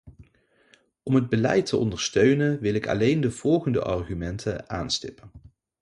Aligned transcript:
Om 1.03 1.15
het 1.15 1.29
beleid 1.29 1.65
te 1.65 1.77
ondersteunen 1.77 2.59
wil 2.59 2.73
ik 2.73 2.87
alleen 2.87 3.21
de 3.21 3.31
volgende 3.31 3.81
argumenten 3.81 4.69
aanstippen. 4.69 5.31